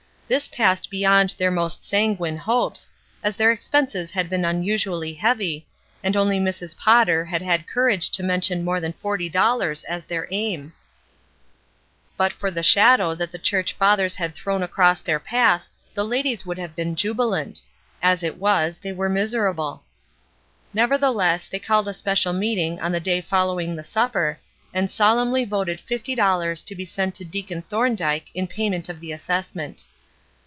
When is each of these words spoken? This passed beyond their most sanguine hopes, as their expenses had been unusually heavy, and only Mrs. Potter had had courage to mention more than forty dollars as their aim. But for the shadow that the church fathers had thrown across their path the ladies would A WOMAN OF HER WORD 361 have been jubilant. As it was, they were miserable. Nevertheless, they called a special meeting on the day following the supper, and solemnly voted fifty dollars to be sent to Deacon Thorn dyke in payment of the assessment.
This 0.31 0.47
passed 0.47 0.89
beyond 0.89 1.35
their 1.37 1.51
most 1.51 1.83
sanguine 1.83 2.37
hopes, 2.37 2.89
as 3.21 3.35
their 3.35 3.51
expenses 3.51 4.11
had 4.11 4.29
been 4.29 4.45
unusually 4.45 5.13
heavy, 5.13 5.67
and 6.01 6.15
only 6.15 6.39
Mrs. 6.39 6.77
Potter 6.77 7.25
had 7.25 7.41
had 7.41 7.67
courage 7.67 8.09
to 8.11 8.23
mention 8.23 8.63
more 8.63 8.79
than 8.79 8.93
forty 8.93 9.27
dollars 9.27 9.83
as 9.83 10.05
their 10.05 10.29
aim. 10.31 10.71
But 12.15 12.31
for 12.31 12.49
the 12.49 12.63
shadow 12.63 13.13
that 13.13 13.29
the 13.29 13.37
church 13.39 13.73
fathers 13.73 14.15
had 14.15 14.33
thrown 14.33 14.63
across 14.63 15.01
their 15.01 15.19
path 15.19 15.67
the 15.95 16.05
ladies 16.05 16.45
would 16.45 16.57
A 16.57 16.61
WOMAN 16.61 16.69
OF 16.71 16.77
HER 16.77 16.83
WORD 16.85 16.99
361 16.99 17.15
have 17.17 17.17
been 17.17 17.51
jubilant. 17.51 17.61
As 18.01 18.23
it 18.23 18.39
was, 18.39 18.77
they 18.77 18.93
were 18.93 19.09
miserable. 19.09 19.83
Nevertheless, 20.73 21.45
they 21.47 21.59
called 21.59 21.89
a 21.89 21.93
special 21.93 22.31
meeting 22.31 22.79
on 22.79 22.93
the 22.93 23.01
day 23.01 23.19
following 23.19 23.75
the 23.75 23.83
supper, 23.83 24.39
and 24.73 24.89
solemnly 24.89 25.43
voted 25.43 25.81
fifty 25.81 26.15
dollars 26.15 26.63
to 26.63 26.73
be 26.73 26.85
sent 26.85 27.15
to 27.15 27.25
Deacon 27.25 27.63
Thorn 27.63 27.97
dyke 27.97 28.29
in 28.33 28.47
payment 28.47 28.87
of 28.87 29.01
the 29.01 29.11
assessment. 29.11 29.83